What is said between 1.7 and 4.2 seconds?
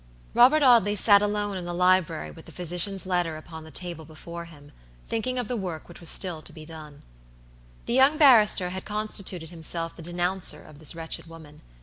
library with the physician's letter upon the table